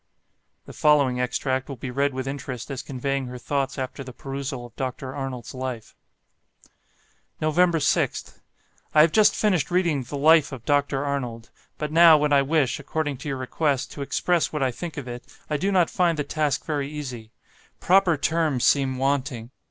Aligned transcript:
The 0.65 0.73
following 0.73 1.19
extract 1.19 1.69
will 1.69 1.75
be 1.75 1.91
read 1.91 2.11
with 2.11 2.25
interest 2.27 2.71
as 2.71 2.81
conveying 2.81 3.27
her 3.27 3.37
thoughts 3.37 3.77
after 3.77 4.03
the 4.03 4.11
perusal 4.11 4.65
of 4.65 4.75
Dr. 4.75 5.13
Arnold's 5.13 5.53
Life: 5.53 5.93
"Nov. 7.39 7.55
6th. 7.55 8.39
"I 8.95 9.01
have 9.01 9.11
just 9.11 9.35
finished 9.35 9.69
reading 9.69 10.01
the 10.01 10.17
'Life 10.17 10.51
of 10.51 10.65
Dr. 10.65 11.05
Arnold;' 11.05 11.51
but 11.77 11.91
now 11.91 12.17
when 12.17 12.33
I 12.33 12.41
wish, 12.41 12.79
according 12.79 13.17
to 13.17 13.27
your 13.29 13.37
request, 13.37 13.91
to 13.91 14.01
express 14.01 14.51
what 14.51 14.63
I 14.63 14.71
think 14.71 14.97
of 14.97 15.07
it, 15.07 15.23
I 15.51 15.57
do 15.57 15.71
not 15.71 15.87
find 15.91 16.17
the 16.17 16.23
task 16.23 16.65
very 16.65 16.89
easy; 16.89 17.29
proper 17.79 18.17
terms 18.17 18.63
seem 18.65 18.97
wanting. 18.97 19.51